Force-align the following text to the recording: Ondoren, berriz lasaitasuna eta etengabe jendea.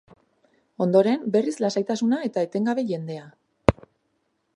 Ondoren, 0.85 1.27
berriz 1.35 1.53
lasaitasuna 1.63 2.21
eta 2.29 2.45
etengabe 2.47 2.87
jendea. 2.93 3.29